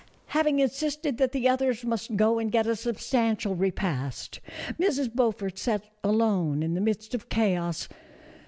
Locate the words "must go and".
1.85-2.51